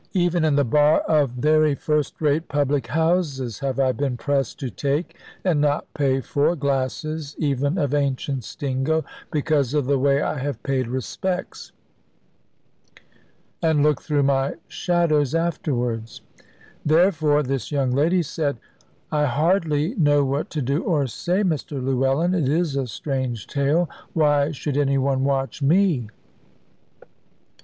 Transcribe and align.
Even 0.15 0.43
in 0.43 0.55
the 0.55 0.63
bar 0.63 1.01
of 1.01 1.29
very 1.29 1.75
first 1.75 2.19
rate 2.21 2.47
public 2.47 2.87
houses 2.87 3.59
have 3.59 3.79
I 3.79 3.91
been 3.91 4.17
pressed 4.17 4.59
to 4.61 4.71
take, 4.71 5.15
and 5.45 5.61
not 5.61 5.93
pay 5.93 6.21
for, 6.21 6.55
glasses 6.55 7.35
even 7.37 7.77
of 7.77 7.93
ancient 7.93 8.43
stingo, 8.43 9.05
because 9.31 9.75
of 9.75 9.85
the 9.85 9.99
way 9.99 10.19
I 10.19 10.39
have 10.39 10.63
paid 10.63 10.87
respects, 10.87 11.71
and 13.61 13.83
looked 13.83 14.01
through 14.01 14.23
my 14.23 14.55
shadows 14.67 15.35
afterwards. 15.35 16.21
Therefore 16.83 17.43
this 17.43 17.71
young 17.71 17.91
lady 17.91 18.23
said, 18.23 18.57
"I 19.11 19.25
hardly 19.27 19.93
know 19.97 20.25
what 20.25 20.49
to 20.49 20.63
do 20.63 20.81
or 20.81 21.05
say. 21.05 21.43
Mr 21.43 21.73
Llewellyn, 21.79 22.33
it 22.33 22.49
is 22.49 22.75
a 22.75 22.87
strange 22.87 23.45
tale. 23.45 23.87
Why 24.13 24.49
should 24.49 24.77
any 24.77 24.97
one 24.97 25.23
watch 25.23 25.61
me?" 25.61 26.09